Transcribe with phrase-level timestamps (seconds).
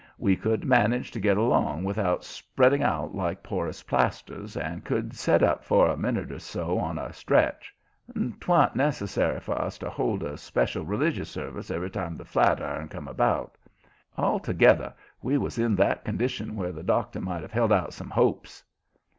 [0.17, 5.43] We could manage to get along without spreading out like porous plasters, and could set
[5.43, 7.71] up for a minute or so on a stretch.
[8.15, 12.63] And twa'n't necessary for us to hold a special religious service every time the flat
[12.63, 13.59] iron come about.
[14.17, 14.91] Altogether,
[15.21, 18.63] we was in that condition where the doctor might have held out some hopes.